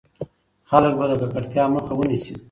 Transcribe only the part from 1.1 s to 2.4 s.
ککړتيا مخه ونيسي.